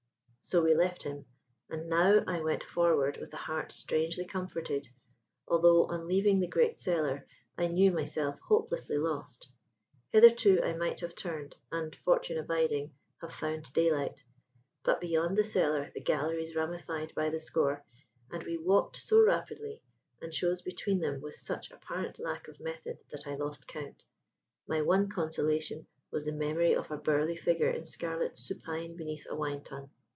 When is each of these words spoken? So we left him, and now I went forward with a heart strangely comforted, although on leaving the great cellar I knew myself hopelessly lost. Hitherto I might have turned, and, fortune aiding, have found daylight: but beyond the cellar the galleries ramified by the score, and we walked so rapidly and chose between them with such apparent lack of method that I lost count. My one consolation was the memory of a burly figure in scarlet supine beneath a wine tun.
So 0.43 0.61
we 0.63 0.73
left 0.75 1.03
him, 1.03 1.23
and 1.69 1.87
now 1.87 2.23
I 2.27 2.41
went 2.41 2.63
forward 2.63 3.15
with 3.17 3.31
a 3.31 3.37
heart 3.37 3.71
strangely 3.71 4.25
comforted, 4.25 4.85
although 5.47 5.85
on 5.85 6.07
leaving 6.07 6.39
the 6.39 6.47
great 6.47 6.77
cellar 6.77 7.25
I 7.59 7.67
knew 7.67 7.91
myself 7.91 8.37
hopelessly 8.39 8.97
lost. 8.97 9.47
Hitherto 10.11 10.59
I 10.61 10.73
might 10.73 10.99
have 11.01 11.15
turned, 11.15 11.55
and, 11.71 11.95
fortune 11.95 12.45
aiding, 12.51 12.91
have 13.21 13.31
found 13.31 13.71
daylight: 13.71 14.25
but 14.83 14.99
beyond 14.99 15.37
the 15.37 15.45
cellar 15.45 15.89
the 15.93 16.01
galleries 16.01 16.53
ramified 16.55 17.13
by 17.15 17.29
the 17.29 17.39
score, 17.39 17.85
and 18.31 18.43
we 18.43 18.57
walked 18.57 18.97
so 18.97 19.23
rapidly 19.23 19.81
and 20.21 20.33
chose 20.33 20.63
between 20.63 20.99
them 20.99 21.21
with 21.21 21.35
such 21.35 21.71
apparent 21.71 22.19
lack 22.19 22.49
of 22.49 22.59
method 22.59 22.97
that 23.09 23.25
I 23.25 23.35
lost 23.35 23.67
count. 23.67 24.03
My 24.67 24.81
one 24.81 25.07
consolation 25.07 25.85
was 26.11 26.25
the 26.25 26.33
memory 26.33 26.73
of 26.73 26.91
a 26.91 26.97
burly 26.97 27.37
figure 27.37 27.69
in 27.71 27.85
scarlet 27.85 28.37
supine 28.37 28.97
beneath 28.97 29.27
a 29.29 29.35
wine 29.35 29.63
tun. 29.63 29.89